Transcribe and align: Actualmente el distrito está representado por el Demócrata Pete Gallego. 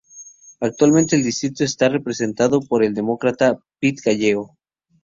Actualmente 0.61 1.15
el 1.15 1.23
distrito 1.23 1.63
está 1.63 1.87
representado 1.87 2.59
por 2.61 2.83
el 2.83 2.95
Demócrata 2.95 3.59
Pete 3.79 4.01
Gallego. 4.03 4.57